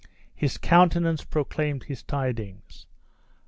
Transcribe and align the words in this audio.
His 0.33 0.57
countenance 0.57 1.23
proclaimed 1.23 1.83
his 1.83 2.01
tidings. 2.01 2.87